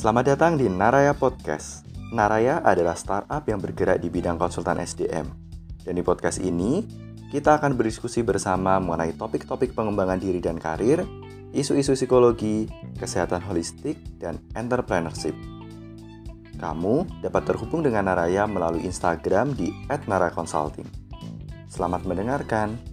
Selamat 0.00 0.32
datang 0.32 0.56
di 0.56 0.64
Naraya 0.64 1.12
Podcast. 1.12 1.84
Naraya 2.08 2.64
adalah 2.64 2.96
startup 2.96 3.44
yang 3.44 3.60
bergerak 3.60 4.00
di 4.00 4.08
bidang 4.08 4.40
konsultan 4.40 4.80
SDM. 4.80 5.28
Dan 5.84 5.92
di 5.92 6.00
podcast 6.00 6.40
ini, 6.40 6.88
kita 7.28 7.60
akan 7.60 7.76
berdiskusi 7.76 8.24
bersama 8.24 8.80
mengenai 8.80 9.12
topik-topik 9.12 9.76
pengembangan 9.76 10.16
diri 10.16 10.40
dan 10.40 10.56
karir, 10.56 11.04
isu-isu 11.52 11.92
psikologi, 11.92 12.64
kesehatan 12.96 13.44
holistik, 13.44 14.00
dan 14.16 14.40
entrepreneurship. 14.56 15.36
Kamu 16.56 17.20
dapat 17.20 17.52
terhubung 17.52 17.84
dengan 17.84 18.08
Naraya 18.08 18.48
melalui 18.48 18.88
Instagram 18.88 19.52
di 19.52 19.68
@naraconsulting. 19.84 20.88
Selamat 21.68 22.08
mendengarkan. 22.08 22.89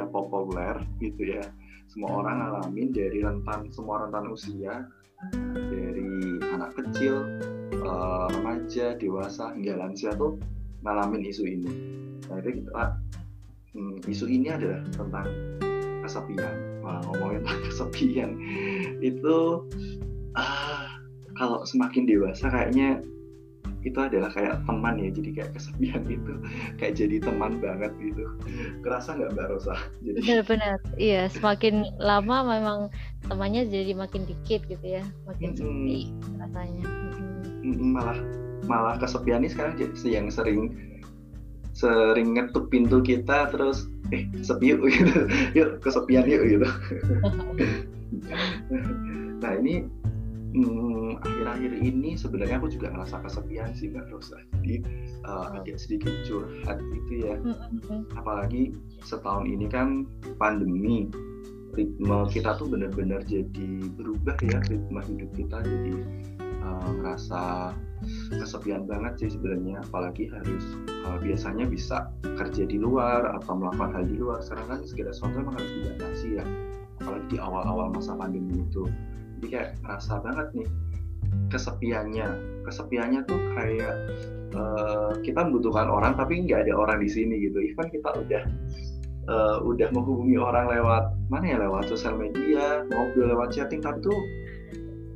Ya 0.00 0.04
populer 0.08 0.76
gitu 0.98 1.36
ya. 1.36 1.44
Semua 1.90 2.22
orang 2.24 2.40
ngalamin 2.40 2.88
dari 2.94 3.20
rentan 3.20 3.68
semua 3.74 4.06
rentan 4.06 4.30
usia 4.30 4.86
dari 5.52 6.40
anak 6.48 6.72
kecil, 6.80 7.28
uh, 7.84 8.26
remaja, 8.32 8.96
dewasa 8.96 9.52
hingga 9.52 9.76
lansia 9.76 10.16
tuh 10.16 10.40
ngalamin 10.80 11.28
isu 11.28 11.44
ini. 11.44 11.72
Nah, 12.30 12.40
itu 12.40 12.64
kita 12.64 12.84
hmm, 13.76 13.96
isu 14.08 14.24
ini 14.30 14.48
adalah 14.48 14.80
tentang 14.94 15.28
kesepian. 16.00 16.56
Wah, 16.80 17.04
ngomongin 17.04 17.44
tentang 17.44 17.60
kesepian 17.68 18.30
itu 19.04 19.68
uh, 20.38 20.84
kalau 21.36 21.64
semakin 21.68 22.08
dewasa 22.08 22.48
kayaknya 22.48 23.04
itu 23.80 23.96
adalah 23.96 24.28
kayak 24.28 24.60
teman 24.68 25.00
ya 25.00 25.08
jadi 25.08 25.30
kayak 25.40 25.50
kesepian 25.56 26.02
itu 26.04 26.34
kayak 26.78 26.94
jadi 26.96 27.16
teman 27.22 27.60
banget 27.64 27.92
gitu. 28.00 28.24
Kerasa 28.84 29.16
nggak 29.16 29.32
mbak 29.32 29.46
Rosa? 29.52 29.76
Jadi 30.04 30.18
benar-benar. 30.24 30.78
Iya 31.00 31.22
semakin 31.32 31.88
lama 31.96 32.36
memang 32.44 32.78
temannya 33.24 33.68
jadi 33.68 33.92
makin 33.96 34.28
dikit 34.28 34.64
gitu 34.68 34.86
ya. 35.00 35.04
Makin 35.24 35.56
hmm, 35.56 35.58
sepi 35.58 35.98
rasanya. 36.36 36.84
Hmm, 37.64 37.92
malah 37.96 38.18
malah 38.68 38.94
kesepian 39.00 39.40
ini 39.40 39.50
sekarang 39.50 39.74
jadi 39.80 40.20
yang 40.20 40.28
sering 40.28 40.76
sering 41.72 42.36
ngetuk 42.36 42.68
pintu 42.68 43.00
kita 43.00 43.48
terus 43.48 43.88
eh 44.12 44.28
sepi 44.44 44.76
yuk 44.76 44.84
gitu. 44.92 45.24
Yuk 45.56 45.70
kesepian 45.80 46.28
yuk 46.28 46.42
gitu. 46.44 46.68
Nah 49.40 49.52
ini 49.56 49.88
hmm, 50.54 51.22
akhir-akhir 51.22 51.72
ini 51.82 52.18
sebenarnya 52.18 52.58
aku 52.58 52.68
juga 52.70 52.90
ngerasa 52.90 53.22
kesepian 53.22 53.70
sih 53.74 53.90
mbak 53.90 54.10
Rosa 54.10 54.38
jadi 54.60 54.86
uh, 55.24 55.56
agak 55.56 55.76
sedikit 55.80 56.12
curhat 56.28 56.78
gitu 56.78 57.12
ya. 57.26 57.34
Apalagi 58.16 58.76
setahun 59.02 59.48
ini 59.48 59.66
kan 59.66 60.06
pandemi 60.36 61.08
ritme 61.74 62.26
kita 62.28 62.58
tuh 62.58 62.66
benar-benar 62.66 63.22
jadi 63.24 63.88
berubah 63.94 64.36
ya 64.42 64.58
ritme 64.68 65.00
hidup 65.00 65.30
kita. 65.34 65.58
Jadi 65.64 65.92
uh, 66.60 66.88
ngerasa 67.00 67.72
kesepian 68.36 68.84
banget 68.84 69.26
sih 69.26 69.30
sebenarnya. 69.32 69.82
Apalagi 69.86 70.28
harus 70.30 70.64
uh, 71.08 71.18
biasanya 71.18 71.66
bisa 71.66 72.10
kerja 72.22 72.66
di 72.66 72.78
luar 72.78 73.26
atau 73.40 73.56
melakukan 73.56 73.90
hal 73.96 74.04
di 74.06 74.16
luar. 74.18 74.38
Sekarang 74.44 74.66
kan 74.76 74.80
segala 74.86 75.10
sesuatu 75.14 75.40
memang 75.40 75.54
harus 75.56 75.72
dibatasi 75.72 76.28
ya. 76.36 76.44
Apalagi 77.00 77.26
di 77.32 77.38
awal-awal 77.40 77.96
masa 77.96 78.12
pandemi 78.12 78.60
itu 78.60 78.84
jadi 79.40 79.48
kayak 79.56 79.68
ngerasa 79.80 80.12
banget 80.20 80.46
nih 80.52 80.68
kesepiannya. 81.48 82.28
Kesepiannya 82.68 83.20
tuh 83.24 83.40
kayak 83.56 83.94
uh, 84.52 85.16
kita 85.24 85.40
membutuhkan 85.48 85.88
orang 85.88 86.12
tapi 86.12 86.44
nggak 86.44 86.68
ada 86.68 86.76
orang 86.76 87.00
di 87.00 87.08
sini 87.08 87.40
gitu. 87.40 87.56
Even 87.56 87.88
kita 87.88 88.12
udah 88.12 88.44
uh, 89.32 89.58
udah 89.64 89.88
menghubungi 89.96 90.36
orang 90.36 90.68
lewat 90.68 91.16
mana 91.32 91.56
ya 91.56 91.58
lewat 91.64 91.88
sosial 91.88 92.20
media 92.20 92.84
ngobrol 92.92 93.32
lewat 93.32 93.56
chatting 93.56 93.80
tapi 93.80 94.04
tuh 94.04 94.20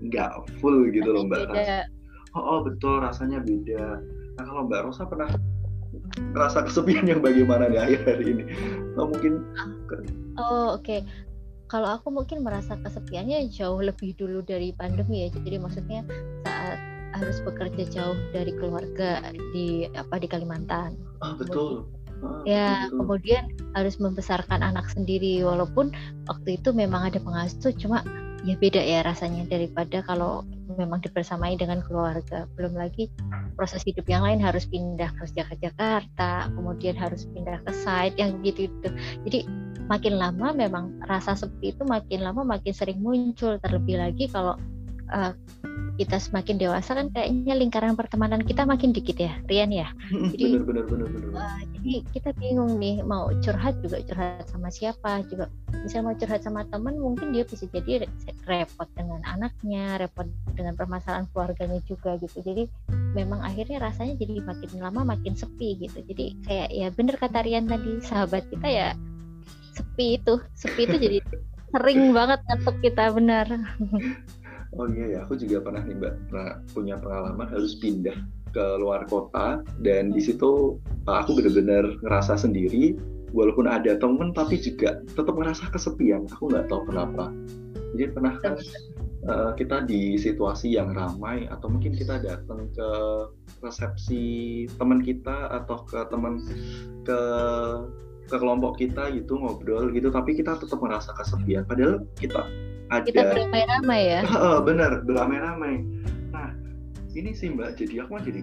nggak 0.09 0.33
full 0.65 0.89
gitu 0.89 1.13
loh 1.13 1.29
mbak. 1.29 1.53
Oh, 2.33 2.41
oh 2.41 2.59
betul 2.65 3.05
rasanya 3.05 3.45
beda. 3.45 4.01
Nah 4.41 4.45
kalau 4.49 4.65
mbak 4.65 4.89
Rosa 4.89 5.05
pernah 5.05 5.29
rasa 6.33 6.65
kesepian 6.65 7.05
yang 7.05 7.21
bagaimana 7.21 7.69
di 7.69 7.77
akhir 7.77 8.01
hari 8.09 8.25
ini? 8.33 8.45
Oh, 8.97 9.05
mungkin 9.05 9.45
oh 10.41 10.81
oke. 10.81 10.81
okay 10.81 11.05
kalau 11.75 11.99
aku 11.99 12.15
mungkin 12.15 12.47
merasa 12.47 12.79
kesepiannya 12.79 13.51
jauh 13.51 13.83
lebih 13.83 14.15
dulu 14.15 14.47
dari 14.47 14.71
pandemi 14.71 15.27
ya. 15.27 15.29
Jadi 15.35 15.59
maksudnya 15.59 16.07
saat 16.47 16.79
harus 17.19 17.43
bekerja 17.43 17.83
jauh 17.91 18.15
dari 18.31 18.55
keluarga 18.55 19.19
di 19.51 19.91
apa 19.99 20.23
di 20.23 20.31
Kalimantan. 20.31 20.95
Ah 21.19 21.35
betul. 21.35 21.91
Ah, 22.23 22.47
ya 22.47 22.69
betul. 22.87 23.03
kemudian 23.03 23.45
harus 23.75 23.99
membesarkan 23.99 24.63
anak 24.63 24.87
sendiri. 24.95 25.43
Walaupun 25.43 25.91
waktu 26.31 26.63
itu 26.63 26.71
memang 26.71 27.11
ada 27.11 27.19
pengasuh 27.19 27.75
cuma 27.75 28.07
ya 28.47 28.55
beda 28.55 28.79
ya 28.79 29.03
rasanya 29.03 29.43
daripada 29.51 29.99
kalau 30.07 30.47
memang 30.79 31.03
dibersamai 31.03 31.59
dengan 31.59 31.83
keluarga. 31.83 32.47
Belum 32.55 32.79
lagi 32.79 33.11
proses 33.59 33.83
hidup 33.83 34.07
yang 34.07 34.23
lain 34.23 34.39
harus 34.39 34.63
pindah 34.71 35.11
kerja 35.19 35.43
ke 35.47 35.55
Jakarta 35.59 36.51
kemudian 36.55 36.99
harus 36.99 37.27
pindah 37.31 37.63
ke 37.63 37.71
site 37.71 38.19
yang 38.19 38.43
gitu 38.43 38.67
itu 38.67 38.89
jadi 39.23 39.41
makin 39.87 40.17
lama 40.17 40.57
memang 40.57 41.01
rasa 41.05 41.37
sepi 41.37 41.77
itu 41.77 41.83
makin 41.85 42.25
lama 42.25 42.43
makin 42.45 42.73
sering 42.73 43.01
muncul 43.05 43.61
terlebih 43.61 44.01
lagi 44.01 44.29
kalau 44.33 44.57
uh, 45.13 45.33
kita 45.95 46.19
semakin 46.19 46.59
dewasa 46.59 46.99
kan 46.99 47.07
kayaknya 47.15 47.55
lingkaran 47.55 47.95
pertemanan 47.95 48.43
kita 48.43 48.67
makin 48.67 48.91
dikit 48.91 49.15
ya 49.15 49.39
Rian 49.47 49.71
ya? 49.71 49.87
Jadi 50.11 50.59
benar, 50.59 50.91
benar, 50.91 51.07
benar, 51.07 51.23
benar. 51.31 51.39
Uh, 51.39 51.61
jadi 51.79 51.95
kita 52.11 52.31
bingung 52.43 52.83
nih 52.83 52.99
mau 53.07 53.31
curhat 53.39 53.79
juga 53.79 54.03
curhat 54.03 54.43
sama 54.51 54.75
siapa 54.75 55.23
juga 55.31 55.47
misalnya 55.87 56.11
mau 56.11 56.17
curhat 56.19 56.43
sama 56.43 56.67
teman 56.67 56.99
mungkin 56.99 57.31
dia 57.31 57.47
bisa 57.47 57.71
jadi 57.71 58.11
repot 58.51 58.91
dengan 58.99 59.23
anaknya 59.23 60.03
repot 60.03 60.27
dengan 60.59 60.75
permasalahan 60.75 61.31
keluarganya 61.31 61.79
juga 61.87 62.19
gitu. 62.19 62.43
Jadi 62.43 62.67
memang 63.15 63.39
akhirnya 63.47 63.79
rasanya 63.79 64.19
jadi 64.19 64.43
makin 64.43 64.83
lama 64.83 65.15
makin 65.15 65.39
sepi 65.39 65.79
gitu. 65.79 66.03
Jadi 66.11 66.43
kayak 66.43 66.75
ya 66.75 66.91
bener 66.91 67.15
kata 67.15 67.47
Rian 67.47 67.71
tadi 67.71 68.03
sahabat 68.03 68.51
kita 68.51 68.67
ya 68.67 68.89
sepi 69.75 70.23
itu. 70.23 70.39
Sepi 70.55 70.87
itu 70.87 70.97
jadi 70.97 71.19
sering 71.75 72.15
banget 72.15 72.41
ngetuk 72.47 72.77
kita 72.81 73.11
benar. 73.11 73.47
Oh 74.75 74.91
iya 74.91 75.07
ya 75.07 75.19
aku 75.23 75.39
juga 75.39 75.63
pernah 75.63 75.87
nih 75.87 75.95
mbak 75.95 76.15
pernah 76.31 76.59
punya 76.75 76.99
pengalaman 76.99 77.47
harus 77.47 77.79
pindah 77.79 78.15
ke 78.51 78.65
luar 78.83 79.07
kota 79.07 79.63
dan 79.83 80.11
di 80.15 80.19
situ 80.19 80.79
uh, 81.07 81.17
aku 81.23 81.39
benar-benar 81.39 81.99
ngerasa 82.03 82.39
sendiri 82.39 82.99
walaupun 83.35 83.67
ada 83.67 83.99
temen 83.99 84.31
tapi 84.31 84.59
juga 84.59 85.03
tetap 85.15 85.35
ngerasa 85.35 85.71
kesepian. 85.71 86.27
Aku 86.39 86.51
nggak 86.51 86.71
tahu 86.71 86.91
kenapa. 86.91 87.31
Jadi 87.95 88.11
pernah 88.15 88.35
kan 88.43 88.55
uh, 89.27 89.51
kita 89.59 89.87
di 89.87 90.15
situasi 90.15 90.75
yang 90.75 90.95
ramai 90.95 91.47
atau 91.51 91.71
mungkin 91.71 91.95
kita 91.95 92.23
datang 92.23 92.71
ke 92.75 92.91
resepsi 93.63 94.25
teman 94.79 95.03
kita 95.03 95.51
atau 95.63 95.83
ke 95.87 95.99
teman 96.11 96.39
ke 97.07 97.21
ke 98.25 98.37
kelompok 98.41 98.81
kita 98.81 99.13
gitu 99.13 99.37
ngobrol 99.37 99.93
gitu 99.93 100.09
tapi 100.09 100.33
kita 100.33 100.57
tetap 100.57 100.81
merasa 100.81 101.13
kesepian. 101.17 101.69
Padahal 101.69 102.05
kita 102.17 102.49
ada 102.93 103.05
kita 103.05 103.23
beramai-ramai 103.33 104.01
ya. 104.19 104.21
Benar 104.69 105.05
beramai-ramai. 105.05 105.85
Nah 106.33 106.53
ini 107.13 107.37
sih 107.37 107.53
mbak 107.53 107.77
jadi 107.77 108.05
aku 108.05 108.21
jadi 108.25 108.41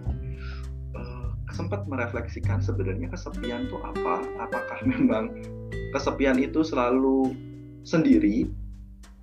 uh, 0.97 1.29
sempat 1.53 1.85
merefleksikan 1.89 2.61
sebenarnya 2.61 3.09
kesepian 3.09 3.67
itu 3.69 3.77
apa? 3.81 4.21
Apakah 4.41 4.79
memang 4.91 5.33
kesepian 5.94 6.38
itu 6.38 6.61
selalu 6.61 7.33
sendiri? 7.81 8.50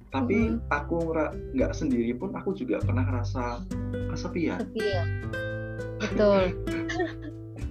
Tapi 0.09 0.57
hmm. 0.57 0.73
aku 0.73 1.13
nggak 1.53 1.73
sendiri 1.77 2.17
pun 2.17 2.33
aku 2.33 2.57
juga 2.57 2.81
pernah 2.81 3.05
rasa 3.05 3.61
kesepian. 4.11 4.59
Kesepian. 4.65 5.07
Betul. 6.03 6.43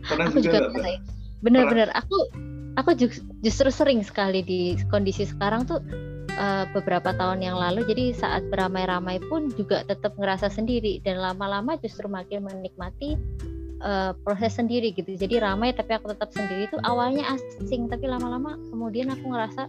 Pernah 0.07 0.25
aku 0.29 0.39
juga, 0.39 0.69
juga 0.69 0.99
bener-bener 1.41 1.89
aku 1.93 2.17
aku 2.77 2.93
justru 3.41 3.69
sering 3.73 4.05
sekali 4.05 4.45
di 4.45 4.77
kondisi 4.93 5.25
sekarang 5.25 5.65
tuh 5.65 5.81
uh, 6.37 6.65
beberapa 6.71 7.11
tahun 7.17 7.41
yang 7.41 7.57
lalu. 7.57 7.83
Jadi 7.89 8.13
saat 8.13 8.45
beramai-ramai 8.53 9.19
pun 9.27 9.49
juga 9.57 9.83
tetap 9.83 10.13
ngerasa 10.15 10.47
sendiri. 10.47 11.01
Dan 11.01 11.19
lama-lama 11.19 11.75
justru 11.81 12.05
makin 12.05 12.45
menikmati 12.45 13.17
uh, 13.81 14.13
proses 14.21 14.55
sendiri 14.55 14.93
gitu. 14.93 15.17
Jadi 15.17 15.41
ramai 15.41 15.73
tapi 15.73 15.97
aku 15.97 16.13
tetap 16.13 16.29
sendiri 16.31 16.69
itu 16.69 16.77
awalnya 16.85 17.25
asing. 17.33 17.89
Tapi 17.89 18.05
lama-lama 18.05 18.55
kemudian 18.69 19.09
aku 19.09 19.25
ngerasa 19.33 19.67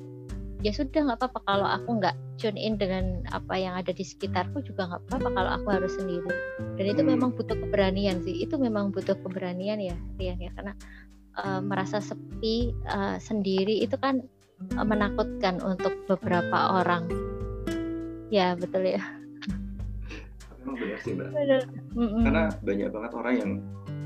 ya 0.61 0.73
sudah 0.77 1.09
nggak 1.09 1.19
apa-apa. 1.25 1.41
Kalau 1.49 1.67
aku 1.67 1.89
nggak 2.05 2.15
tune 2.39 2.61
in 2.61 2.79
dengan 2.79 3.25
apa 3.35 3.59
yang 3.59 3.75
ada 3.75 3.91
di 3.91 4.05
sekitarku 4.05 4.63
juga 4.63 4.87
nggak 4.87 5.03
apa-apa 5.11 5.29
kalau 5.33 5.51
aku 5.59 5.69
harus 5.73 5.93
sendiri. 5.97 6.31
Dan 6.77 6.85
itu 6.87 7.03
hmm. 7.03 7.11
memang 7.17 7.31
butuh 7.35 7.57
keberanian 7.57 8.21
sih. 8.23 8.45
Itu 8.45 8.61
memang 8.61 8.93
butuh 8.93 9.17
keberanian 9.25 9.81
ya 9.81 9.97
Rian 10.21 10.39
ya. 10.39 10.53
Karena 10.55 10.77
uh, 11.39 11.61
merasa 11.63 12.03
sepi 12.03 12.75
uh, 12.91 13.17
sendiri 13.23 13.83
itu 13.83 13.95
kan 13.99 14.23
uh, 14.75 14.87
menakutkan 14.87 15.63
untuk 15.63 15.95
beberapa 16.11 16.83
orang. 16.83 17.07
Ya 18.29 18.59
betul 18.59 18.85
ya. 18.85 19.03
Memang 20.61 20.77
benar 20.77 20.99
sih 21.01 21.13
mbak. 21.17 21.31
Benar. 21.33 21.63
karena 21.99 22.45
banyak 22.61 22.89
banget 22.93 23.13
orang 23.17 23.35
yang 23.35 23.53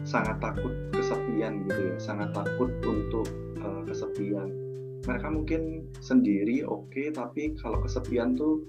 sangat 0.03 0.39
takut 0.43 0.73
kesepian 0.91 1.63
gitu 1.67 1.81
ya 1.93 1.97
sangat 1.99 2.31
takut 2.35 2.71
untuk 2.87 3.27
uh, 3.63 3.83
kesepian. 3.87 4.49
Mereka 5.03 5.29
mungkin 5.35 5.91
sendiri 5.99 6.63
oke 6.63 6.87
okay, 6.95 7.11
tapi 7.11 7.59
kalau 7.59 7.83
kesepian 7.83 8.39
tuh 8.39 8.63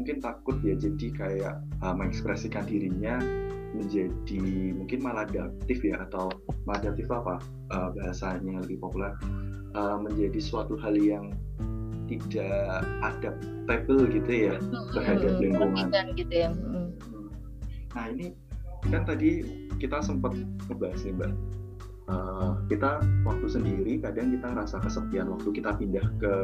mungkin 0.00 0.22
takut 0.22 0.56
ya 0.64 0.72
jadi 0.78 1.08
kayak 1.12 1.56
uh, 1.84 1.92
mengekspresikan 1.92 2.64
dirinya 2.64 3.20
menjadi 3.76 4.40
mungkin 4.72 5.04
maladaptif 5.04 5.84
ya 5.84 6.00
atau 6.08 6.32
maladaptif 6.64 7.08
apa 7.12 7.42
uh, 7.72 7.88
bahasanya 7.92 8.64
lebih 8.64 8.80
populer 8.80 9.12
uh, 9.76 10.00
menjadi 10.00 10.40
suatu 10.40 10.76
hal 10.80 10.96
yang 10.96 11.36
tidak 12.08 12.88
adaptable 13.04 14.08
gitu 14.08 14.32
ya 14.48 14.54
terhadap 14.96 15.32
lingkungan. 15.36 15.92
Gitu 16.16 16.34
ya. 16.48 16.50
Nah 17.92 18.06
ini 18.08 18.32
kan 18.88 19.04
tadi 19.04 19.44
kita 19.76 20.00
sempat 20.00 20.32
ngebahas 20.70 21.04
nih 21.04 21.14
mbak 21.14 21.32
uh, 22.08 22.58
kita 22.66 23.04
waktu 23.22 23.46
sendiri 23.46 23.92
kadang 24.00 24.32
kita 24.34 24.48
rasa 24.56 24.80
kesepian 24.80 25.28
waktu 25.32 25.48
kita 25.52 25.76
pindah 25.76 26.06
ke 26.18 26.34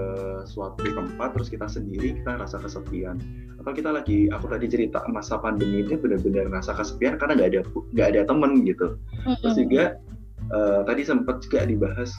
suatu 0.44 0.84
tempat 0.84 1.34
terus 1.34 1.48
kita 1.48 1.66
sendiri 1.66 2.20
kita 2.20 2.38
rasa 2.38 2.60
kesepian. 2.60 3.18
Atau 3.60 3.72
kita 3.72 3.90
lagi 3.90 4.28
aku 4.30 4.46
tadi 4.48 4.68
cerita 4.68 5.02
masa 5.08 5.40
pandemi 5.40 5.82
itu 5.84 5.96
benar-benar 5.96 6.52
rasa 6.52 6.76
kesepian 6.76 7.16
karena 7.16 7.40
nggak 7.40 7.50
ada 7.50 7.60
nggak 7.96 8.08
ada 8.14 8.20
temen 8.28 8.52
gitu. 8.62 8.96
Terus 9.40 9.56
juga 9.56 9.84
uh, 10.52 10.80
tadi 10.84 11.02
sempat 11.02 11.40
juga 11.44 11.64
dibahas 11.64 12.12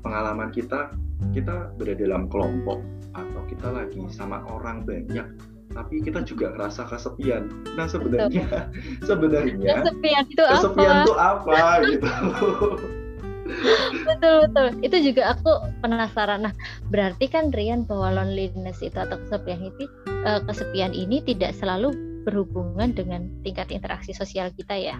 pengalaman 0.00 0.48
kita 0.50 0.92
kita 1.34 1.74
berada 1.76 2.00
dalam 2.00 2.30
kelompok 2.30 2.80
atau 3.12 3.42
kita 3.50 3.68
lagi 3.74 4.00
sama 4.08 4.46
orang 4.48 4.86
banyak 4.86 5.26
tapi 5.72 6.00
kita 6.00 6.24
juga 6.24 6.52
ngerasa 6.56 6.88
kesepian. 6.88 7.52
Nah 7.76 7.86
sebenarnya 7.86 8.46
sebenarnya 9.08 9.84
kesepian 9.84 10.24
itu 10.28 10.42
kesepian 10.44 10.90
apa? 10.90 11.04
itu 11.04 11.14
apa 11.32 11.56
gitu. 11.84 12.08
betul 14.04 14.34
betul 14.44 14.66
itu 14.84 14.96
juga 15.12 15.32
aku 15.32 15.72
penasaran 15.80 16.44
nah 16.44 16.54
berarti 16.92 17.32
kan 17.32 17.48
Rian 17.48 17.88
bahwa 17.88 18.20
loneliness 18.20 18.84
itu 18.84 18.96
atau 18.96 19.16
kesepian 19.24 19.72
itu 19.72 19.88
uh, 20.28 20.44
kesepian 20.44 20.92
ini 20.92 21.24
tidak 21.24 21.56
selalu 21.56 21.96
berhubungan 22.28 22.92
dengan 22.92 23.32
tingkat 23.40 23.72
interaksi 23.72 24.12
sosial 24.12 24.52
kita 24.52 24.76
ya 24.76 24.96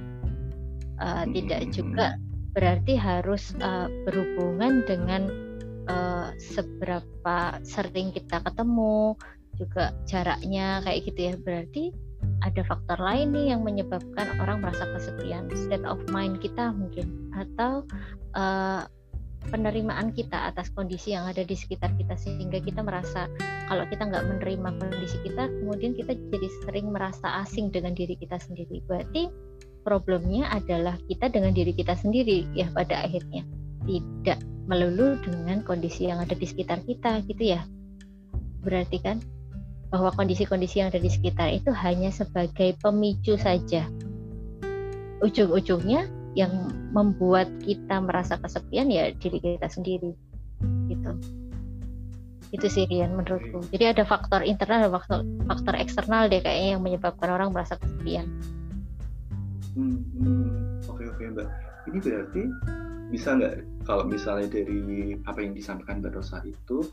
uh, 0.96 1.28
hmm. 1.28 1.36
tidak 1.36 1.60
juga 1.76 2.16
berarti 2.56 2.96
harus 2.96 3.52
uh, 3.60 3.86
berhubungan 4.08 4.82
dengan 4.88 5.28
uh, 5.86 6.32
seberapa 6.40 7.60
sering 7.62 8.10
kita 8.16 8.40
ketemu 8.42 9.14
juga 9.58 9.92
jaraknya 10.06 10.80
kayak 10.86 11.00
gitu 11.10 11.20
ya. 11.20 11.34
Berarti 11.36 11.84
ada 12.46 12.62
faktor 12.66 12.98
lain 13.02 13.34
nih 13.34 13.54
yang 13.54 13.66
menyebabkan 13.66 14.26
orang 14.38 14.62
merasa 14.62 14.86
kesepian 14.94 15.50
state 15.54 15.86
of 15.86 15.98
mind 16.10 16.38
kita 16.38 16.70
mungkin 16.70 17.30
atau 17.34 17.82
uh, 18.38 18.86
penerimaan 19.50 20.10
kita 20.14 20.50
atas 20.50 20.70
kondisi 20.74 21.14
yang 21.14 21.26
ada 21.26 21.42
di 21.46 21.54
sekitar 21.54 21.94
kita 21.94 22.14
sehingga 22.18 22.58
kita 22.58 22.82
merasa 22.82 23.30
kalau 23.70 23.86
kita 23.86 24.06
nggak 24.06 24.26
menerima 24.26 24.70
kondisi 24.76 25.18
kita 25.24 25.46
kemudian 25.62 25.94
kita 25.94 26.14
jadi 26.14 26.48
sering 26.66 26.90
merasa 26.90 27.42
asing 27.42 27.70
dengan 27.70 27.94
diri 27.94 28.14
kita 28.18 28.38
sendiri. 28.38 28.82
Berarti 28.86 29.30
problemnya 29.86 30.50
adalah 30.52 30.98
kita 31.06 31.30
dengan 31.32 31.54
diri 31.54 31.72
kita 31.72 31.94
sendiri 31.96 32.44
ya 32.54 32.70
pada 32.74 33.06
akhirnya. 33.06 33.46
Tidak 33.88 34.68
melulu 34.68 35.16
dengan 35.24 35.64
kondisi 35.64 36.12
yang 36.12 36.20
ada 36.20 36.36
di 36.36 36.44
sekitar 36.44 36.84
kita 36.84 37.24
gitu 37.24 37.56
ya. 37.56 37.64
Berarti 38.60 39.00
kan 39.00 39.22
bahwa 39.88 40.12
kondisi-kondisi 40.12 40.84
yang 40.84 40.92
ada 40.92 41.00
di 41.00 41.08
sekitar 41.08 41.48
itu 41.52 41.72
hanya 41.72 42.12
sebagai 42.12 42.76
pemicu 42.80 43.40
saja. 43.40 43.88
Ujung-ujungnya 45.24 46.06
yang 46.36 46.52
membuat 46.92 47.48
kita 47.64 47.98
merasa 47.98 48.36
kesepian 48.38 48.92
ya 48.92 49.10
diri 49.16 49.40
kita 49.40 49.68
sendiri. 49.68 50.12
Gitu. 50.92 51.10
Itu 52.52 52.66
sih 52.68 52.88
Rian 52.88 53.16
menurutku. 53.16 53.64
Jadi 53.72 53.84
ada 53.96 54.04
faktor 54.04 54.44
internal 54.44 54.88
dan 54.88 54.92
faktor, 54.92 55.18
faktor 55.48 55.74
eksternal 55.76 56.32
deh 56.32 56.40
kayaknya 56.40 56.76
yang 56.76 56.82
menyebabkan 56.84 57.28
orang 57.32 57.52
merasa 57.52 57.76
kesepian. 57.76 58.28
Hmm, 59.76 60.00
hmm. 60.16 60.84
oke 60.88 61.04
oke 61.04 61.22
mbak. 61.32 61.48
Ini 61.88 61.98
berarti 62.00 62.42
bisa 63.08 63.36
nggak 63.36 63.54
kalau 63.88 64.04
misalnya 64.04 64.48
dari 64.52 65.16
apa 65.24 65.40
yang 65.40 65.56
disampaikan 65.56 66.04
Mbak 66.04 66.12
Rosa 66.12 66.44
itu 66.44 66.84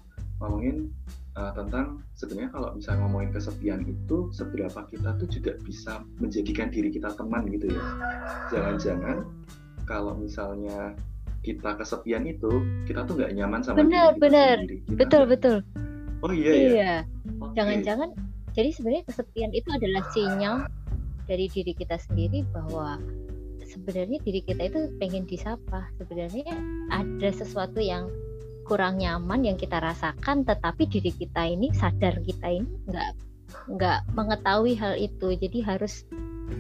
ngomongin 0.42 0.92
uh, 1.40 1.52
tentang 1.56 2.04
sebenarnya 2.16 2.52
kalau 2.52 2.70
misalnya 2.76 3.00
ngomongin 3.08 3.32
kesepian 3.32 3.82
itu 3.88 4.32
seberapa 4.36 4.84
kita 4.92 5.16
tuh 5.20 5.28
juga 5.32 5.52
bisa 5.64 6.04
menjadikan 6.20 6.68
diri 6.72 6.90
kita 6.92 7.14
teman 7.16 7.48
gitu 7.52 7.72
ya. 7.72 7.84
Jangan-jangan 8.52 9.28
kalau 9.86 10.18
misalnya 10.18 10.96
kita 11.46 11.78
kesepian 11.78 12.26
itu 12.26 12.66
kita 12.90 13.06
tuh 13.06 13.22
nggak 13.22 13.38
nyaman 13.38 13.62
sama 13.62 13.86
bener, 13.86 13.94
diri 13.94 14.18
kita 14.18 14.24
bener. 14.26 14.56
sendiri 14.58 14.78
kita 14.82 14.98
betul 14.98 15.24
betul. 15.30 15.58
Oh 16.26 16.34
iya 16.34 16.52
ya? 16.52 16.66
Iya. 16.66 16.94
Jangan-jangan 17.54 18.10
jadi 18.56 18.70
sebenarnya 18.72 19.04
kesepian 19.06 19.52
itu 19.54 19.70
adalah 19.70 20.04
sinyal 20.16 20.56
dari 21.30 21.46
diri 21.52 21.74
kita 21.78 22.00
sendiri 22.02 22.48
bahwa 22.50 22.98
sebenarnya 23.62 24.18
diri 24.24 24.42
kita 24.42 24.72
itu 24.72 24.90
pengen 24.98 25.28
disapa. 25.30 25.86
Sebenarnya 26.02 26.50
ada 26.90 27.30
sesuatu 27.30 27.78
yang 27.78 28.10
kurang 28.66 28.98
nyaman 29.00 29.46
yang 29.46 29.58
kita 29.58 29.78
rasakan 29.78 30.42
tetapi 30.44 30.90
diri 30.90 31.14
kita 31.14 31.46
ini 31.46 31.70
sadar 31.72 32.18
kita 32.26 32.50
ini 32.50 32.74
nggak 32.90 33.10
nggak 33.72 34.00
mengetahui 34.18 34.74
hal 34.76 34.98
itu 34.98 35.38
jadi 35.38 35.62
harus 35.64 36.04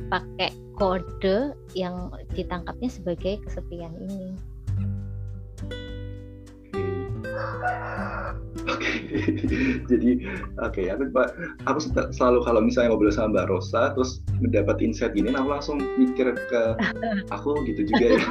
pakai 0.10 0.54
kode 0.78 1.56
yang 1.74 2.12
ditangkapnya 2.34 2.90
sebagai 2.92 3.42
kesepian 3.46 3.94
ini. 4.02 4.36
Oke, 8.65 8.89
jadi 9.91 10.11
oke 10.57 10.81
okay, 10.81 10.89
aku 10.89 11.05
aku 11.69 11.79
selalu 12.15 12.39
kalau 12.41 12.61
misalnya 12.65 12.89
ngobrol 12.95 13.13
sama 13.13 13.37
Mbak 13.37 13.47
Rosa 13.53 13.93
terus 13.93 14.25
mendapat 14.41 14.81
insight 14.81 15.13
gini, 15.13 15.35
aku 15.35 15.53
langsung 15.53 15.77
mikir 15.99 16.33
ke 16.33 16.61
aku 17.30 17.61
gitu 17.69 17.85
juga 17.85 18.18
ya. 18.18 18.21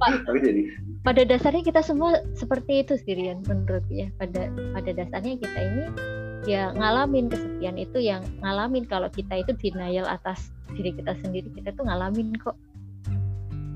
Tapi 0.28 0.38
jadi 0.38 0.62
pada 1.02 1.26
dasarnya 1.26 1.66
kita 1.66 1.82
semua 1.82 2.22
seperti 2.38 2.86
itu 2.86 2.94
Sirian 3.00 3.42
menurut 3.48 3.82
ya. 3.90 4.06
Pada 4.22 4.46
pada 4.76 4.90
dasarnya 4.94 5.34
kita 5.42 5.58
ini 5.58 5.84
ya 6.46 6.70
ngalamin 6.74 7.26
kesepian 7.30 7.78
itu 7.78 7.98
yang 8.02 8.22
ngalamin 8.42 8.86
kalau 8.86 9.10
kita 9.10 9.42
itu 9.42 9.54
denial 9.58 10.06
atas 10.06 10.50
diri 10.74 10.94
kita 10.94 11.14
sendiri 11.22 11.48
kita 11.54 11.70
tuh 11.74 11.86
ngalamin 11.86 12.34
kok 12.38 12.58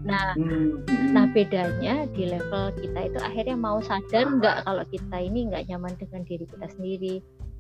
nah 0.06 0.38
hmm. 0.38 0.86
nah 1.10 1.26
bedanya 1.34 2.06
di 2.14 2.30
level 2.30 2.70
kita 2.78 3.10
itu 3.10 3.18
akhirnya 3.18 3.56
mau 3.58 3.82
sadar 3.82 4.30
nggak 4.30 4.62
kalau 4.62 4.84
kita 4.88 5.16
ini 5.18 5.50
nggak 5.50 5.66
nyaman 5.66 5.94
dengan 5.98 6.22
diri 6.22 6.46
kita 6.46 6.66
sendiri 6.78 7.14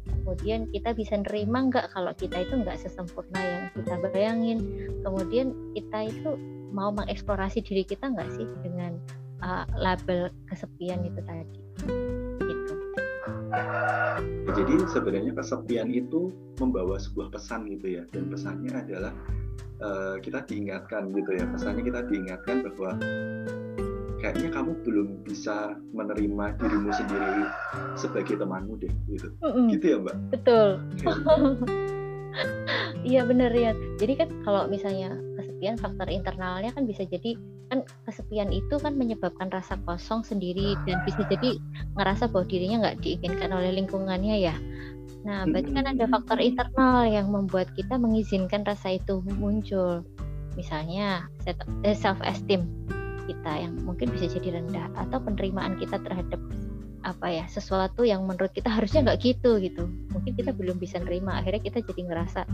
kemudian 0.06 0.70
kita 0.70 0.94
bisa 0.94 1.18
nerima 1.18 1.66
nggak 1.66 1.90
kalau 1.90 2.14
kita 2.14 2.46
itu 2.46 2.54
nggak 2.62 2.78
sesempurna 2.78 3.42
yang 3.42 3.64
kita 3.74 3.94
bayangin 4.14 4.58
kemudian 5.02 5.50
kita 5.74 6.06
itu 6.06 6.30
mau 6.70 6.94
mengeksplorasi 6.94 7.62
diri 7.66 7.82
kita 7.82 8.10
nggak 8.10 8.30
sih 8.38 8.46
dengan 8.62 8.94
uh, 9.42 9.66
label 9.76 10.30
kesepian 10.50 11.02
itu 11.04 11.20
tadi 11.24 11.58
gitu. 12.46 12.74
Jadi 14.56 14.72
sebenarnya 14.88 15.32
kesepian 15.36 15.88
itu 15.92 16.32
membawa 16.56 16.96
sebuah 16.96 17.28
pesan 17.34 17.68
gitu 17.68 18.00
ya 18.00 18.02
dan 18.12 18.32
pesannya 18.32 18.72
adalah 18.72 19.12
uh, 19.80 20.16
kita 20.20 20.44
diingatkan 20.46 21.12
gitu 21.12 21.30
ya. 21.36 21.44
Pesannya 21.50 21.82
kita 21.84 22.00
diingatkan 22.08 22.56
bahwa 22.66 22.90
kayaknya 24.20 24.48
kamu 24.50 24.72
belum 24.82 25.08
bisa 25.22 25.76
menerima 25.92 26.56
dirimu 26.58 26.90
sendiri 26.90 27.44
sebagai 27.94 28.40
temanmu 28.40 28.80
deh 28.80 28.92
gitu. 29.12 29.28
Mm 29.44 29.52
-mm. 29.52 29.66
gitu 29.76 29.84
ya 29.86 29.96
mbak? 30.00 30.16
Betul. 30.32 30.68
Iya. 33.04 33.22
Bener 33.30 33.52
ya 33.52 33.72
jadi 33.96 34.12
kan 34.24 34.28
kalau 34.44 34.68
misalnya 34.68 35.14
kesepian 35.56 35.80
faktor 35.80 36.12
internalnya 36.12 36.68
kan 36.76 36.84
bisa 36.84 37.08
jadi 37.08 37.32
kan 37.72 37.80
kesepian 38.04 38.52
itu 38.52 38.76
kan 38.76 38.92
menyebabkan 38.92 39.48
rasa 39.48 39.80
kosong 39.88 40.20
sendiri 40.20 40.76
dan 40.84 41.00
bisa 41.08 41.24
jadi 41.32 41.56
ngerasa 41.96 42.28
bahwa 42.28 42.44
dirinya 42.44 42.84
nggak 42.84 43.00
diinginkan 43.00 43.56
oleh 43.56 43.72
lingkungannya 43.72 44.36
ya. 44.36 44.52
Nah 45.24 45.48
berarti 45.48 45.72
kan 45.72 45.88
ada 45.88 46.04
faktor 46.12 46.44
internal 46.44 47.08
yang 47.08 47.32
membuat 47.32 47.72
kita 47.72 47.96
mengizinkan 47.96 48.68
rasa 48.68 49.00
itu 49.00 49.24
muncul. 49.40 50.04
Misalnya 50.60 51.24
self 51.96 52.20
esteem 52.20 52.68
kita 53.24 53.52
yang 53.56 53.80
mungkin 53.80 54.12
bisa 54.12 54.28
jadi 54.28 54.60
rendah 54.60 54.92
atau 55.08 55.24
penerimaan 55.24 55.80
kita 55.80 55.96
terhadap 56.04 56.36
apa 57.00 57.32
ya 57.32 57.48
sesuatu 57.48 58.04
yang 58.04 58.28
menurut 58.28 58.52
kita 58.52 58.68
harusnya 58.68 59.08
nggak 59.08 59.24
gitu 59.24 59.56
gitu. 59.56 59.88
Mungkin 60.12 60.36
kita 60.36 60.52
belum 60.52 60.76
bisa 60.76 61.00
nerima 61.00 61.40
akhirnya 61.40 61.64
kita 61.64 61.80
jadi 61.80 62.12
ngerasa 62.12 62.44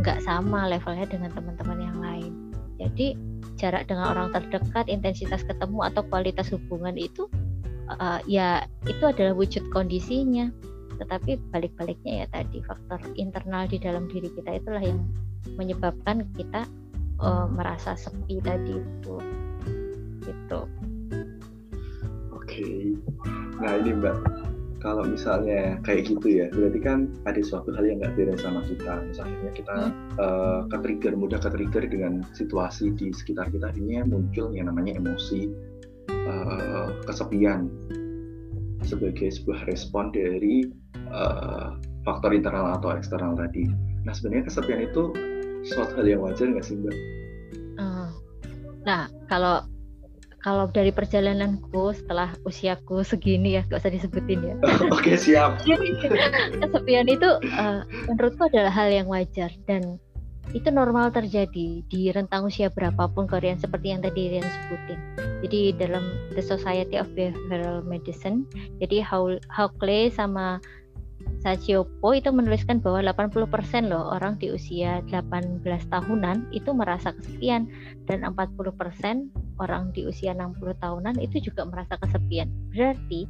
nggak 0.00 0.24
sama 0.24 0.66
levelnya 0.68 1.06
dengan 1.06 1.30
teman-teman 1.32 1.78
yang 1.78 1.98
lain 2.00 2.32
Jadi 2.80 3.12
jarak 3.60 3.92
dengan 3.92 4.16
orang 4.16 4.32
terdekat, 4.32 4.88
intensitas 4.88 5.44
ketemu 5.44 5.84
atau 5.84 6.00
kualitas 6.08 6.48
hubungan 6.48 6.96
itu 6.96 7.28
uh, 8.00 8.24
ya 8.24 8.64
itu 8.88 9.04
adalah 9.04 9.36
wujud 9.36 9.68
kondisinya. 9.68 10.48
Tetapi 10.96 11.36
balik-baliknya 11.52 12.24
ya 12.24 12.26
tadi 12.32 12.64
faktor 12.64 13.00
internal 13.20 13.68
di 13.68 13.76
dalam 13.76 14.08
diri 14.08 14.32
kita 14.32 14.64
itulah 14.64 14.80
yang 14.80 15.00
menyebabkan 15.60 16.24
kita 16.36 16.64
uh, 17.20 17.48
merasa 17.52 17.96
sepi 17.96 18.40
tadi 18.40 18.80
itu. 18.80 19.16
Gitu. 20.24 20.60
Oke. 22.32 22.96
Nah 23.60 23.76
ini 23.76 23.92
Mbak, 23.92 24.16
kalau 24.80 25.04
misalnya 25.04 25.76
kayak 25.84 26.08
gitu 26.08 26.26
ya 26.26 26.46
berarti 26.50 26.80
kan 26.80 26.98
ada 27.28 27.40
suatu 27.44 27.70
hal 27.76 27.84
yang 27.84 28.00
nggak 28.00 28.16
beres 28.16 28.40
sama 28.42 28.64
kita 28.64 29.04
misalnya 29.04 29.50
kita 29.52 29.76
hmm. 29.92 30.16
uh, 30.16 30.60
ke 30.66 30.76
trigger 30.80 31.12
mudah 31.14 31.38
ke 31.40 31.48
trigger 31.52 31.84
dengan 31.86 32.24
situasi 32.32 32.96
di 32.96 33.12
sekitar 33.12 33.52
kita 33.52 33.70
ini 33.76 34.02
muncul 34.04 34.50
yang 34.56 34.72
namanya 34.72 34.96
emosi 34.96 35.52
uh, 36.10 36.88
kesepian 37.04 37.68
sebagai 38.80 39.28
sebuah 39.28 39.68
respon 39.68 40.10
dari 40.10 40.66
uh, 41.12 41.76
faktor 42.02 42.32
internal 42.32 42.74
atau 42.80 42.96
eksternal 42.96 43.36
tadi 43.36 43.68
nah 44.08 44.16
sebenarnya 44.16 44.48
kesepian 44.48 44.80
itu 44.88 45.12
suatu 45.60 46.00
hal 46.00 46.06
yang 46.08 46.24
wajar 46.24 46.48
nggak 46.48 46.64
sih 46.64 46.72
mbak? 46.80 46.96
Nah 48.84 49.12
kalau 49.28 49.64
kalau 50.40 50.68
dari 50.72 50.90
perjalananku 50.90 51.92
setelah 51.92 52.32
usiaku 52.48 53.04
segini 53.04 53.60
ya 53.60 53.62
gak 53.68 53.84
usah 53.84 53.92
disebutin 53.92 54.40
ya 54.40 54.54
oke 54.94 55.00
okay, 55.00 55.16
siap 55.16 55.60
kesepian 56.60 57.06
itu 57.08 57.28
uh, 57.56 57.84
menurutku 58.08 58.48
adalah 58.48 58.72
hal 58.72 58.88
yang 58.88 59.06
wajar 59.06 59.52
dan 59.68 60.00
itu 60.50 60.66
normal 60.74 61.14
terjadi 61.14 61.86
di 61.86 62.10
rentang 62.10 62.42
usia 62.42 62.74
berapapun 62.74 63.30
Korean 63.30 63.54
seperti 63.54 63.94
yang 63.94 64.02
tadi 64.02 64.34
Rian 64.34 64.42
sebutin. 64.42 64.98
Jadi 65.46 65.78
dalam 65.78 66.02
The 66.34 66.42
Society 66.42 66.98
of 66.98 67.06
Behavioral 67.14 67.86
Medicine, 67.86 68.42
jadi 68.82 68.98
How 69.06 69.68
Clay 69.78 70.10
sama 70.10 70.58
Sachiopo 71.40 72.12
itu 72.12 72.28
menuliskan 72.28 72.84
bahwa 72.84 73.00
80% 73.16 73.88
loh 73.88 74.12
orang 74.12 74.36
di 74.36 74.52
usia 74.52 75.00
18 75.08 75.64
tahunan 75.64 76.52
itu 76.52 76.68
merasa 76.76 77.16
kesepian 77.16 77.64
dan 78.04 78.28
40% 78.28 78.60
orang 79.56 79.88
di 79.96 80.04
usia 80.04 80.36
60 80.36 80.60
tahunan 80.84 81.16
itu 81.16 81.40
juga 81.40 81.64
merasa 81.64 81.96
kesepian. 81.96 82.52
Berarti 82.76 83.24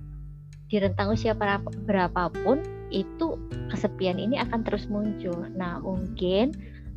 di 0.70 0.76
rentang 0.82 1.14
usia 1.14 1.38
berapapun 1.86 2.62
itu 2.90 3.38
kesepian 3.70 4.18
ini 4.18 4.42
akan 4.42 4.66
terus 4.66 4.90
muncul. 4.90 5.46
Nah, 5.54 5.78
mungkin 5.78 6.50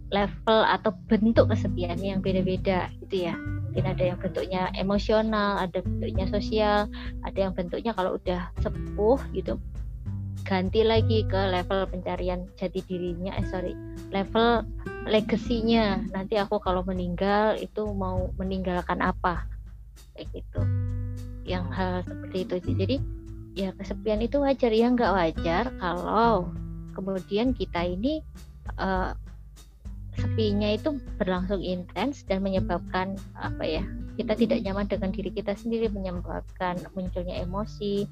level 0.09 0.61
atau 0.65 0.97
bentuk 1.09 1.49
kesepian 1.53 1.97
yang 2.01 2.25
beda-beda 2.25 2.89
gitu 3.05 3.29
ya. 3.29 3.37
Mungkin 3.69 3.85
ada 3.85 4.03
yang 4.13 4.17
bentuknya 4.17 4.73
emosional, 4.77 5.61
ada 5.61 5.77
bentuknya 5.81 6.25
sosial, 6.29 6.89
ada 7.21 7.37
yang 7.37 7.53
bentuknya 7.53 7.93
kalau 7.93 8.17
udah 8.17 8.49
sepuh 8.61 9.21
gitu 9.33 9.61
ganti 10.43 10.83
lagi 10.83 11.23
ke 11.25 11.41
level 11.49 11.87
pencarian 11.87 12.45
jati 12.59 12.83
dirinya 12.85 13.33
eh 13.39 13.47
sorry 13.47 13.73
level 14.11 14.67
legasinya. 15.07 15.99
Nanti 16.11 16.39
aku 16.39 16.59
kalau 16.63 16.83
meninggal 16.83 17.59
itu 17.59 17.91
mau 17.91 18.31
meninggalkan 18.39 19.03
apa? 19.03 19.47
Kayak 20.15 20.27
gitu. 20.31 20.61
Yang 21.43 21.65
hal 21.75 21.93
seperti 22.07 22.37
itu 22.47 22.55
sih. 22.63 22.75
Jadi 22.75 22.95
ya 23.53 23.69
kesepian 23.75 24.23
itu 24.23 24.39
wajar. 24.39 24.71
Ya 24.71 24.87
nggak 24.91 25.13
wajar 25.13 25.65
kalau 25.81 26.51
kemudian 26.95 27.51
kita 27.51 27.83
ini 27.83 28.23
uh, 28.79 29.11
sepinya 30.13 30.69
itu 30.69 31.01
berlangsung 31.17 31.59
intens 31.59 32.21
dan 32.29 32.45
menyebabkan 32.45 33.17
apa 33.33 33.65
ya 33.65 33.83
kita 34.13 34.37
tidak 34.37 34.61
nyaman 34.61 34.85
dengan 34.85 35.09
diri 35.09 35.33
kita 35.33 35.57
sendiri 35.57 35.89
menyebabkan 35.89 36.77
munculnya 36.93 37.41
emosi 37.41 38.05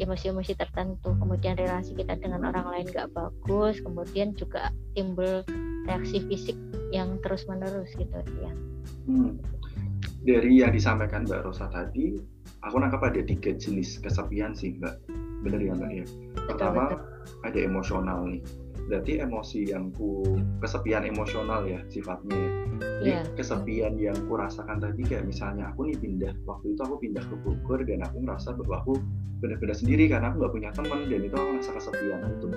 emosi-emosi 0.00 0.56
tertentu. 0.56 1.12
Kemudian 1.18 1.58
relasi 1.58 1.92
kita 1.92 2.16
dengan 2.20 2.48
orang 2.48 2.72
lain 2.72 2.86
gak 2.92 3.12
bagus 3.12 3.82
kemudian 3.82 4.32
juga 4.38 4.70
timbul 4.94 5.42
reaksi 5.88 6.22
fisik 6.30 6.56
yang 6.94 7.18
terus 7.24 7.44
menerus 7.48 7.90
gitu 7.98 8.18
ya 8.38 8.52
hmm. 9.08 9.40
dari 10.22 10.62
yang 10.62 10.70
disampaikan 10.70 11.26
Mbak 11.26 11.42
Rosa 11.48 11.66
tadi 11.72 12.14
aku 12.62 12.76
nangkap 12.78 13.02
ada 13.02 13.20
tiga 13.26 13.50
jenis 13.56 13.98
kesepian 13.98 14.54
sih 14.54 14.78
Mbak. 14.78 14.94
Benar 15.42 15.58
ya 15.58 15.72
Mbak 15.74 15.90
ya? 15.90 16.06
Pertama 16.46 16.82
betul, 16.94 16.98
betul. 17.02 17.46
ada 17.50 17.58
emosional 17.58 18.18
nih 18.30 18.42
berarti 18.92 19.24
emosi 19.24 19.72
yang 19.72 19.88
ku 19.96 20.20
kesepian 20.60 21.08
emosional 21.08 21.64
ya 21.64 21.80
sifatnya 21.88 22.36
ya. 22.36 22.50
Jadi 23.00 23.12
yeah. 23.16 23.24
kesepian 23.40 23.96
yang 23.96 24.12
ku 24.28 24.36
rasakan 24.36 24.84
tadi 24.84 25.00
kayak 25.08 25.24
misalnya 25.24 25.72
aku 25.72 25.88
nih 25.88 25.96
pindah 25.96 26.36
waktu 26.44 26.76
itu 26.76 26.80
aku 26.84 27.00
pindah 27.00 27.24
ke 27.24 27.34
Bogor 27.40 27.80
dan 27.88 28.04
aku 28.04 28.20
merasa 28.20 28.52
bahwa 28.52 28.84
aku 28.84 29.00
benar-benar 29.40 29.72
sendiri 29.72 30.12
karena 30.12 30.28
aku 30.28 30.44
nggak 30.44 30.52
punya 30.52 30.70
teman 30.76 31.08
dan 31.08 31.20
itu 31.24 31.32
aku 31.32 31.48
merasa 31.56 31.72
kesepian 31.72 32.20
itu 32.36 32.48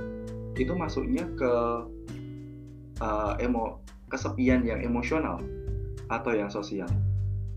itu 0.59 0.73
masuknya 0.75 1.23
ke 1.39 1.53
uh, 2.99 3.33
emo 3.39 3.79
kesepian 4.11 4.67
yang 4.67 4.83
emosional 4.83 5.39
atau 6.13 6.35
yang 6.35 6.51
sosial 6.51 6.87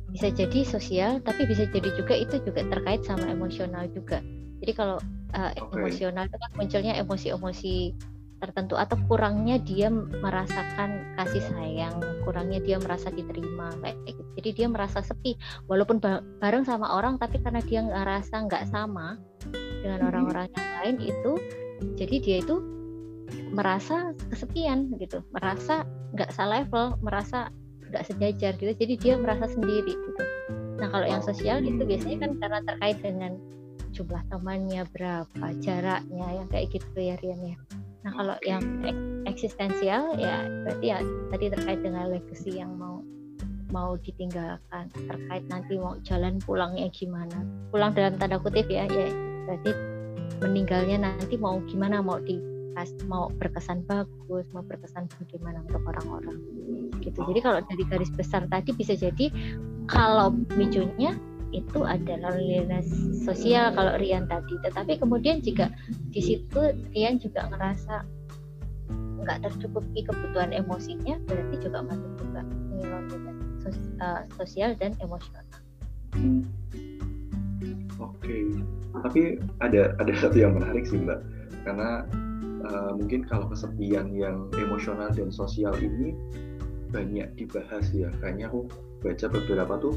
bisa 0.09 0.33
jadi 0.33 0.65
sosial 0.65 1.21
tapi 1.21 1.45
bisa 1.45 1.69
jadi 1.69 1.93
juga 1.93 2.17
itu 2.17 2.41
juga 2.41 2.65
terkait 2.73 3.05
sama 3.05 3.29
emosional 3.29 3.85
juga 3.93 4.25
jadi 4.65 4.73
kalau 4.73 4.97
uh, 5.37 5.53
okay. 5.53 5.77
emosional 5.77 6.25
itu 6.25 6.37
kan 6.41 6.51
munculnya 6.57 6.93
emosi-emosi 6.97 7.93
tertentu 8.39 8.79
atau 8.79 8.97
kurangnya 9.11 9.59
dia 9.63 9.91
merasakan 9.91 11.15
kasih 11.19 11.43
sayang, 11.51 11.99
kurangnya 12.23 12.63
dia 12.63 12.79
merasa 12.79 13.11
diterima 13.11 13.75
kayak 13.83 13.99
gitu. 14.07 14.23
Jadi 14.39 14.49
dia 14.55 14.67
merasa 14.71 15.03
sepi 15.03 15.35
walaupun 15.67 15.99
bareng 16.39 16.65
sama 16.65 16.95
orang 16.95 17.19
tapi 17.19 17.43
karena 17.43 17.59
dia 17.67 17.83
ngerasa 17.83 18.47
nggak 18.47 18.71
sama 18.71 19.19
dengan 19.83 19.99
mm-hmm. 20.03 20.09
orang-orang 20.11 20.47
yang 20.55 20.71
lain 20.83 20.97
itu 21.03 21.33
jadi 21.99 22.17
dia 22.23 22.37
itu 22.43 22.57
merasa 23.53 24.15
kesepian 24.31 24.95
gitu, 24.97 25.21
merasa 25.35 25.85
nggak 26.17 26.33
selevel, 26.33 26.97
merasa 27.05 27.53
nggak 27.91 28.05
sejajar 28.07 28.53
gitu. 28.57 28.73
Jadi 28.73 28.95
dia 28.99 29.15
merasa 29.19 29.51
sendiri 29.51 29.93
gitu. 29.93 30.25
Nah 30.79 30.89
kalau 30.95 31.07
yang 31.07 31.23
sosial 31.23 31.61
itu 31.67 31.83
biasanya 31.83 32.29
kan 32.29 32.31
karena 32.39 32.61
terkait 32.63 32.99
dengan 33.03 33.33
jumlah 33.91 34.23
temannya 34.31 34.87
berapa, 34.95 35.47
jaraknya 35.59 36.29
yang 36.39 36.47
kayak 36.47 36.71
gitu 36.71 36.99
ya 36.99 37.19
Rian 37.19 37.41
ya. 37.43 37.57
Nah 38.07 38.13
kalau 38.15 38.37
yang 38.47 38.63
eksistensial 39.27 40.15
ya 40.17 40.47
berarti 40.65 40.87
ya 40.87 40.99
tadi 41.35 41.45
terkait 41.53 41.81
dengan 41.83 42.11
legacy 42.13 42.59
yang 42.59 42.75
mau 42.79 43.03
mau 43.69 44.01
ditinggalkan 44.01 44.89
terkait 44.95 45.45
nanti 45.53 45.77
mau 45.77 45.99
jalan 46.07 46.41
pulangnya 46.41 46.89
gimana. 46.95 47.45
Pulang 47.69 47.93
dalam 47.93 48.17
tanda 48.17 48.41
kutip 48.41 48.71
ya 48.71 48.89
ya 48.89 49.09
berarti 49.49 49.71
meninggalnya 50.39 50.97
nanti 51.03 51.35
mau 51.37 51.59
gimana 51.67 52.01
mau 52.01 52.21
di 52.23 52.39
mau 53.11 53.27
berkesan 53.43 53.83
bagus 53.91 54.47
mau 54.55 54.63
berkesan 54.63 55.11
bagaimana 55.19 55.67
untuk 55.67 55.83
orang-orang 55.83 56.39
gitu. 57.03 57.27
Jadi 57.27 57.41
kalau 57.43 57.59
dari 57.67 57.85
garis 57.91 58.11
besar 58.15 58.47
tadi 58.47 58.71
bisa 58.71 58.95
jadi 58.95 59.35
kalau 59.91 60.31
micunya 60.55 61.19
itu 61.51 61.81
adalah 61.81 62.37
loneliness 62.37 62.89
sosial 63.25 63.73
kalau 63.73 63.97
Rian 63.97 64.29
tadi. 64.29 64.55
Tetapi 64.65 65.01
kemudian 65.01 65.41
jika 65.41 65.73
di 66.13 66.21
situ 66.21 66.61
Rian 66.93 67.17
juga 67.17 67.49
ngerasa 67.49 68.05
nggak 69.19 69.45
tercukupi 69.45 70.07
kebutuhan 70.07 70.55
emosinya 70.55 71.21
berarti 71.27 71.57
juga 71.61 71.85
masuk 71.85 72.13
juga 72.23 72.41
loneliness 72.81 73.77
uh, 74.01 74.23
sosial 74.39 74.73
dan 74.79 74.95
emosional. 75.03 75.45
Oke 77.99 78.15
okay. 78.23 78.45
tapi 79.05 79.21
ada 79.61 79.93
ada 79.99 80.13
satu 80.17 80.39
yang 80.39 80.57
menarik 80.57 80.87
sih 80.87 81.03
mbak. 81.03 81.21
Karena 81.67 82.07
uh, 82.65 82.93
mungkin 82.97 83.27
kalau 83.27 83.51
kesepian 83.51 84.15
yang 84.15 84.49
emosional 84.57 85.13
dan 85.13 85.29
sosial 85.29 85.75
ini 85.77 86.15
banyak 86.89 87.29
dibahas 87.37 87.91
ya. 87.93 88.09
Kayaknya 88.23 88.49
aku 88.49 88.71
baca 89.03 89.27
beberapa 89.31 89.75
tuh 89.79 89.95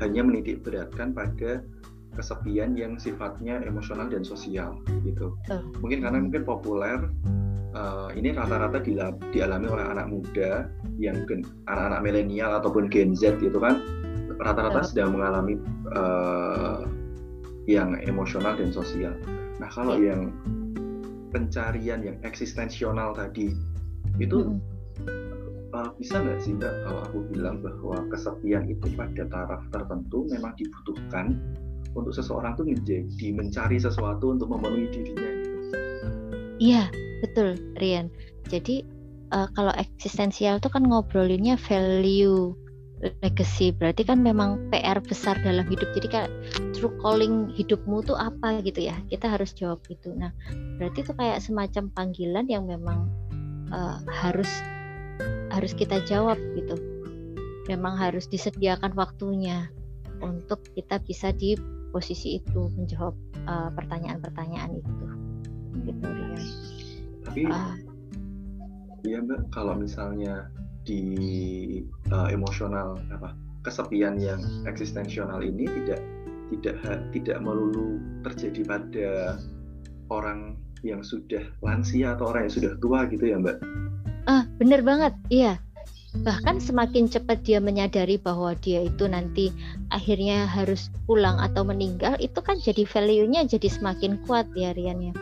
hanya 0.00 0.24
menitik 0.24 0.60
beratkan 0.64 1.12
pada 1.16 1.64
kesepian 2.12 2.76
yang 2.76 3.00
sifatnya 3.00 3.64
emosional 3.64 4.08
dan 4.12 4.20
sosial 4.20 4.76
gitu 5.04 5.32
uh. 5.48 5.64
mungkin 5.80 6.04
karena 6.04 6.18
mungkin 6.20 6.44
populer 6.44 7.08
uh, 7.72 8.12
ini 8.12 8.36
rata-rata 8.36 8.84
dialami 9.32 9.66
oleh 9.68 9.84
anak 9.88 10.06
muda 10.12 10.68
yang 11.00 11.24
anak-anak 11.68 12.00
milenial 12.04 12.60
ataupun 12.60 12.92
Gen 12.92 13.16
Z 13.16 13.40
gitu 13.40 13.56
kan 13.56 13.80
rata-rata 14.36 14.84
uh. 14.84 14.86
sedang 14.86 15.16
mengalami 15.16 15.56
uh, 15.96 16.84
yang 17.64 17.96
emosional 18.04 18.52
dan 18.60 18.68
sosial 18.68 19.16
nah 19.56 19.72
kalau 19.72 19.96
yeah. 19.96 20.12
yang 20.12 20.20
pencarian 21.32 22.04
yang 22.04 22.16
eksistensional 22.28 23.16
tadi 23.16 23.56
itu 24.20 24.36
mm 24.36 24.48
-hmm 24.52 24.71
uh, 25.72 25.90
bisa 25.96 26.20
nggak 26.20 26.38
sih 26.44 26.52
mbak 26.56 26.72
kalau 26.86 27.00
aku 27.08 27.18
bilang 27.32 27.60
bahwa 27.64 28.04
kesepian 28.12 28.68
itu 28.68 28.86
pada 28.94 29.24
taraf 29.28 29.62
tertentu 29.72 30.28
memang 30.28 30.52
dibutuhkan 30.56 31.40
untuk 31.92 32.12
seseorang 32.16 32.56
tuh 32.56 32.64
menjadi 32.64 33.28
mencari 33.36 33.76
sesuatu 33.76 34.32
untuk 34.32 34.48
memenuhi 34.48 34.88
dirinya 34.88 35.30
gitu. 35.44 35.58
Iya 36.62 36.88
betul 37.20 37.58
Rian. 37.76 38.08
Jadi 38.48 38.86
uh, 39.34 39.48
kalau 39.52 39.72
eksistensial 39.76 40.56
itu 40.60 40.68
kan 40.72 40.88
ngobrolinnya 40.88 41.60
value 41.60 42.56
legacy 43.02 43.74
berarti 43.74 44.06
kan 44.06 44.22
memang 44.22 44.70
PR 44.70 45.02
besar 45.02 45.34
dalam 45.42 45.66
hidup 45.66 45.90
jadi 45.90 46.06
kayak 46.06 46.30
true 46.70 46.94
calling 47.02 47.50
hidupmu 47.50 47.98
tuh 48.06 48.14
apa 48.14 48.62
gitu 48.62 48.86
ya 48.86 48.94
kita 49.10 49.26
harus 49.26 49.50
jawab 49.58 49.82
itu 49.90 50.14
nah 50.14 50.30
berarti 50.78 51.02
itu 51.02 51.12
kayak 51.18 51.42
semacam 51.42 51.90
panggilan 51.98 52.46
yang 52.46 52.62
memang 52.70 53.10
uh, 53.74 53.98
harus 54.06 54.46
harus 55.52 55.72
kita 55.74 56.00
jawab 56.04 56.38
gitu. 56.56 56.76
Memang 57.70 57.94
harus 57.94 58.26
disediakan 58.26 58.94
waktunya 58.98 59.70
untuk 60.22 60.62
kita 60.74 60.98
bisa 61.02 61.30
di 61.30 61.54
posisi 61.94 62.40
itu 62.40 62.72
menjawab 62.74 63.14
uh, 63.46 63.70
pertanyaan-pertanyaan 63.74 64.80
itu. 64.80 65.06
Gitu 65.86 66.08
tapi 67.32 67.48
uh, 67.48 67.72
mbak 69.24 69.48
kalau 69.56 69.72
misalnya 69.72 70.52
di 70.84 71.00
uh, 72.12 72.28
emosional 72.28 73.00
apa 73.08 73.32
kesepian 73.64 74.20
yang 74.20 74.44
eksistensional 74.68 75.40
ini 75.40 75.64
tidak 75.64 76.04
tidak 76.52 76.76
tidak 77.16 77.38
melulu 77.40 77.96
terjadi 78.26 78.60
pada 78.68 79.08
orang 80.12 80.60
yang 80.84 81.00
sudah 81.00 81.40
lansia 81.64 82.12
atau 82.18 82.34
orang 82.34 82.50
yang 82.50 82.54
sudah 82.58 82.72
tua 82.84 83.08
gitu 83.08 83.32
ya 83.32 83.40
mbak? 83.40 83.56
Ah 84.26 84.46
bener 84.58 84.80
banget 84.86 85.14
iya. 85.32 85.58
Bahkan 86.12 86.60
semakin 86.60 87.08
cepat 87.08 87.40
dia 87.40 87.56
menyadari 87.56 88.20
bahwa 88.20 88.52
dia 88.60 88.84
itu 88.84 89.08
nanti 89.08 89.48
akhirnya 89.88 90.44
harus 90.44 90.92
pulang 91.08 91.40
atau 91.40 91.64
meninggal 91.64 92.20
itu 92.20 92.36
kan 92.44 92.60
jadi 92.60 92.84
value-nya 92.84 93.48
jadi 93.48 93.68
semakin 93.72 94.20
kuat 94.28 94.44
ya 94.52 94.76
Rian 94.76 95.00
ya. 95.00 95.14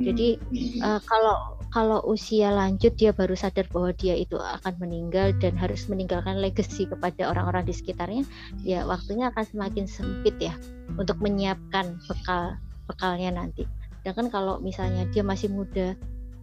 Jadi 0.00 0.40
uh, 0.80 1.04
kalau 1.04 1.58
kalau 1.68 2.00
usia 2.08 2.48
lanjut 2.48 2.96
dia 2.96 3.12
baru 3.12 3.36
sadar 3.36 3.68
bahwa 3.68 3.92
dia 3.92 4.16
itu 4.16 4.40
akan 4.40 4.80
meninggal 4.80 5.36
dan 5.36 5.52
harus 5.52 5.84
meninggalkan 5.84 6.40
legacy 6.40 6.88
kepada 6.88 7.28
orang-orang 7.28 7.68
di 7.68 7.76
sekitarnya, 7.76 8.24
ya 8.64 8.88
waktunya 8.88 9.28
akan 9.28 9.44
semakin 9.44 9.84
sempit 9.84 10.32
ya 10.40 10.56
untuk 10.96 11.20
menyiapkan 11.20 12.00
bekal 12.08 12.56
bekalnya 12.88 13.36
nanti. 13.36 13.68
Sedangkan 14.00 14.32
kalau 14.32 14.56
misalnya 14.64 15.04
dia 15.12 15.20
masih 15.20 15.52
muda, 15.52 15.92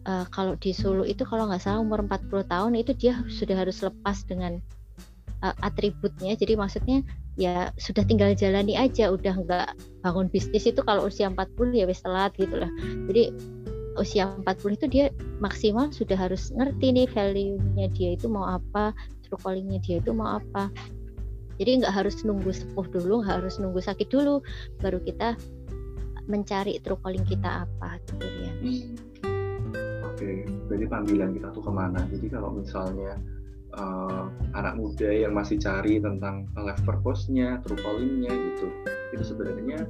uh, 0.06 0.26
kalau 0.30 0.54
di 0.58 0.72
Solo 0.72 1.04
itu 1.04 1.26
kalau 1.26 1.50
nggak 1.50 1.62
salah 1.62 1.82
umur 1.82 2.06
40 2.06 2.46
tahun 2.48 2.72
itu 2.78 2.92
dia 2.96 3.14
sudah 3.28 3.58
harus 3.66 3.82
lepas 3.82 4.24
dengan 4.26 4.62
uh, 5.42 5.56
atributnya. 5.66 6.38
Jadi 6.38 6.54
maksudnya 6.56 7.02
ya 7.36 7.74
sudah 7.76 8.06
tinggal 8.08 8.32
jalani 8.38 8.78
aja, 8.80 9.12
udah 9.12 9.34
nggak 9.36 9.68
bangun 10.06 10.32
bisnis 10.32 10.70
itu 10.70 10.80
kalau 10.86 11.10
usia 11.10 11.28
40 11.28 11.76
ya 11.76 11.86
wis 11.90 12.02
telat 12.02 12.32
gitu 12.38 12.56
lah. 12.56 12.72
Jadi 13.12 13.34
usia 13.96 14.32
40 14.44 14.78
itu 14.78 14.86
dia 14.92 15.06
maksimal 15.40 15.90
sudah 15.92 16.16
harus 16.16 16.52
ngerti 16.52 16.92
nih 16.92 17.08
value-nya 17.12 17.88
dia 17.96 18.10
itu 18.16 18.28
mau 18.28 18.48
apa, 18.60 18.92
true 19.26 19.40
calling-nya 19.40 19.80
dia 19.84 20.00
itu 20.00 20.12
mau 20.12 20.40
apa. 20.40 20.72
Jadi 21.56 21.84
nggak 21.84 21.94
harus 21.96 22.20
nunggu 22.28 22.52
sepuh 22.52 22.84
dulu, 22.92 23.24
nggak 23.24 23.40
harus 23.40 23.56
nunggu 23.64 23.80
sakit 23.80 24.12
dulu, 24.12 24.44
baru 24.84 25.00
kita 25.00 25.40
mencari 26.28 26.82
true 26.84 27.00
calling 27.00 27.24
kita 27.24 27.64
apa 27.64 27.96
gitu 28.12 28.28
ya. 28.28 28.52
Okay. 30.16 30.48
berarti 30.72 30.88
panggilan 30.88 31.36
kita 31.36 31.52
tuh 31.52 31.64
ke 31.64 31.72
mana? 31.76 32.00
Jadi 32.08 32.32
kalau 32.32 32.56
misalnya 32.56 33.20
uh, 33.76 34.32
anak 34.56 34.80
muda 34.80 35.12
yang 35.12 35.36
masih 35.36 35.60
cari 35.60 36.00
tentang 36.00 36.48
life 36.56 36.80
purpose-nya, 36.88 37.60
true 37.68 37.76
calling-nya 37.84 38.32
gitu, 38.32 38.68
itu 39.12 39.24
sebenarnya 39.28 39.84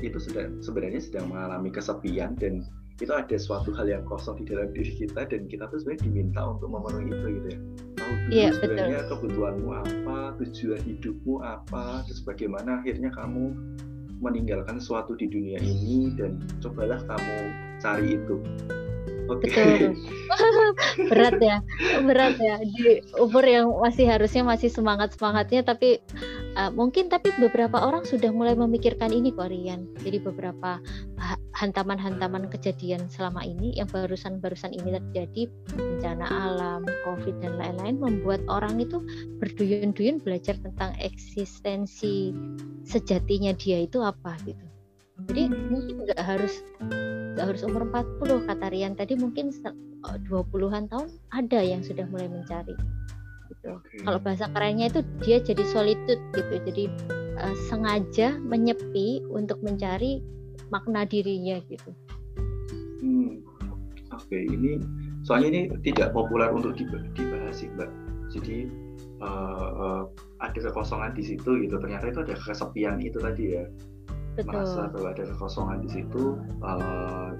itu 0.00 0.16
sedang 0.20 0.60
sebenarnya 0.64 1.00
sedang 1.00 1.28
mengalami 1.32 1.68
kesepian 1.72 2.36
dan 2.36 2.64
itu 2.96 3.12
ada 3.12 3.36
suatu 3.36 3.76
hal 3.76 3.88
yang 3.88 4.04
kosong 4.08 4.40
di 4.40 4.48
dalam 4.48 4.72
diri 4.72 4.92
kita 4.96 5.28
dan 5.28 5.44
kita 5.48 5.68
tuh 5.68 5.84
sebenarnya 5.84 6.08
diminta 6.08 6.40
untuk 6.48 6.68
memenuhi 6.72 7.12
itu 7.12 7.26
gitu 7.40 7.48
ya 7.52 7.60
tahu 7.96 8.12
dulu 8.16 8.32
yeah, 8.32 8.50
sebenarnya 8.56 8.98
betul. 9.04 9.10
kebutuhanmu 9.20 9.70
apa 9.72 10.18
tujuan 10.40 10.80
hidupmu 10.80 11.34
apa 11.44 11.84
terus 12.08 12.20
bagaimana 12.24 12.80
akhirnya 12.80 13.12
kamu 13.12 13.52
meninggalkan 14.24 14.80
sesuatu 14.80 15.12
di 15.20 15.28
dunia 15.28 15.60
ini 15.60 16.16
dan 16.16 16.40
cobalah 16.64 17.00
kamu 17.04 17.36
cari 17.84 18.16
itu 18.16 18.36
Okay. 19.26 19.90
berat 21.10 21.38
ya, 21.42 21.58
berat 22.06 22.38
ya 22.38 22.56
di 22.62 23.02
umur 23.18 23.42
yang 23.42 23.66
masih 23.82 24.06
harusnya 24.06 24.46
masih 24.46 24.70
semangat 24.70 25.14
semangatnya, 25.18 25.66
tapi 25.66 25.98
uh, 26.54 26.70
mungkin 26.70 27.10
tapi 27.10 27.34
beberapa 27.36 27.82
orang 27.82 28.06
sudah 28.06 28.30
mulai 28.30 28.54
memikirkan 28.54 29.10
ini 29.10 29.34
Korean. 29.34 29.90
Jadi 30.02 30.18
beberapa 30.22 30.78
hantaman-hantaman 31.56 32.52
kejadian 32.52 33.08
selama 33.08 33.42
ini 33.42 33.76
yang 33.76 33.88
barusan-barusan 33.88 34.76
ini 34.76 34.94
terjadi 35.00 35.42
bencana 35.74 36.26
alam, 36.26 36.82
COVID 37.08 37.42
dan 37.42 37.56
lain-lain 37.58 37.96
membuat 37.98 38.40
orang 38.46 38.78
itu 38.78 39.00
berduyun-duyun 39.40 40.20
belajar 40.20 40.54
tentang 40.60 40.92
eksistensi 41.00 42.30
sejatinya 42.86 43.56
dia 43.56 43.82
itu 43.84 44.00
apa 44.04 44.36
gitu. 44.44 44.66
Jadi 45.26 45.48
mungkin 45.48 46.04
nggak 46.04 46.20
harus 46.20 46.60
nggak 47.36 47.52
harus 47.52 47.62
umur 47.68 47.84
40 47.92 48.48
kata 48.48 48.66
Rian 48.72 48.96
tadi 48.96 49.12
mungkin 49.20 49.52
20-an 49.52 50.88
tahun 50.88 51.08
ada 51.36 51.60
yang 51.60 51.84
sudah 51.84 52.08
mulai 52.08 52.32
mencari 52.32 52.72
gitu. 53.52 53.76
Okay. 53.76 53.98
Kalau 54.02 54.18
bahasa 54.22 54.46
kerennya 54.56 54.88
itu 54.88 55.00
dia 55.20 55.38
jadi 55.42 55.62
solitude 55.68 56.22
gitu. 56.34 56.54
Jadi 56.64 56.84
uh, 57.38 57.56
sengaja 57.68 58.38
menyepi 58.40 59.20
untuk 59.30 59.60
mencari 59.62 60.22
makna 60.70 61.06
dirinya 61.06 61.58
gitu. 61.70 61.90
Hmm. 63.02 63.42
Oke, 64.14 64.32
okay. 64.32 64.42
ini 64.48 64.80
soalnya 65.26 65.48
ini 65.52 65.62
tidak 65.84 66.16
populer 66.16 66.48
untuk 66.48 66.72
dibahas 67.12 67.52
sih, 67.52 67.68
Mbak. 67.76 67.90
Jadi 68.32 68.66
uh, 69.20 69.70
uh, 69.76 70.02
ada 70.40 70.58
kekosongan 70.58 71.12
di 71.12 71.22
situ 71.22 71.62
gitu. 71.62 71.76
Ternyata 71.78 72.10
itu 72.10 72.20
ada 72.24 72.34
kesepian 72.38 72.98
itu 73.02 73.20
tadi 73.20 73.60
ya 73.60 73.64
Betul. 74.36 74.52
merasa 74.52 74.80
bahwa 74.92 75.08
ada 75.16 75.24
kekosongan 75.32 75.78
di 75.80 75.88
situ 75.88 76.36
uh, 76.60 77.32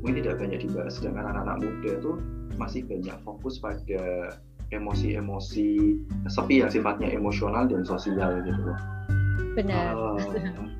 mungkin 0.00 0.22
tidak 0.22 0.38
banyak 0.38 0.62
dibahas 0.62 1.02
sedangkan 1.02 1.34
anak-anak 1.34 1.66
muda 1.66 1.90
itu 1.98 2.12
masih 2.54 2.80
banyak 2.86 3.16
fokus 3.26 3.58
pada 3.58 4.34
emosi-emosi 4.70 5.98
sepi 6.30 6.62
yang 6.62 6.70
sifatnya 6.70 7.10
emosional 7.14 7.66
dan 7.66 7.82
sosial 7.82 8.42
gitu 8.42 8.62
loh. 8.62 8.78
Benar. 9.58 9.94
Uh, 9.94 10.70